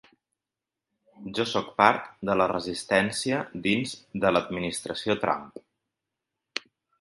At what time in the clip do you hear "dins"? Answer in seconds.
3.67-3.93